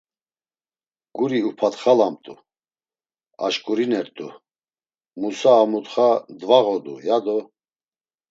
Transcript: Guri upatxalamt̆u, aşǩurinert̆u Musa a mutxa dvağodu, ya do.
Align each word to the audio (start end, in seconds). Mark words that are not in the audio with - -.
Guri 1.15 1.39
upatxalamt̆u, 1.49 2.33
aşǩurinert̆u 3.45 4.27
Musa 5.19 5.53
a 5.61 5.65
mutxa 5.71 6.09
dvağodu, 6.39 6.95
ya 7.07 7.17
do. 7.25 7.37